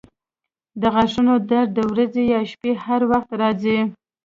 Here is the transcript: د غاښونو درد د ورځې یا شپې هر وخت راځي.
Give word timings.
د 0.81 0.83
غاښونو 0.93 1.33
درد 1.49 1.69
د 1.75 1.79
ورځې 1.91 2.23
یا 2.33 2.41
شپې 2.51 2.71
هر 2.85 3.01
وخت 3.11 3.29
راځي. 3.41 3.79